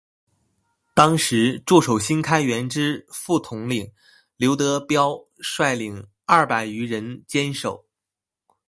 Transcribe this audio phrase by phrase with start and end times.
[0.95, 3.93] 当时驻守新开园之副统领
[4.35, 7.85] 刘德杓率领二百余人坚守。